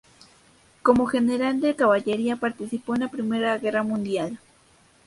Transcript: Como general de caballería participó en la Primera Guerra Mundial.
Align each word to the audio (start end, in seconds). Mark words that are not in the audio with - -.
Como 0.81 1.05
general 1.05 1.61
de 1.61 1.75
caballería 1.75 2.35
participó 2.35 2.95
en 2.95 3.01
la 3.01 3.11
Primera 3.11 3.55
Guerra 3.59 3.83
Mundial. 3.83 4.39